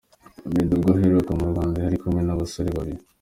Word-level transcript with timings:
Meddy 0.51 0.73
ubwo 0.77 0.89
aheruka 0.95 1.31
mu 1.39 1.45
Rwanda 1.51 1.77
yari 1.83 1.95
kumwe 2.01 2.21
n’abasore 2.23 2.69
babiri. 2.77 3.01